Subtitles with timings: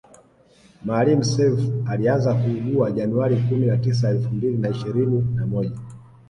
[0.87, 5.77] Maalim Self alianza kuugua january kumi na tisa elfu mbili na ishirini na moja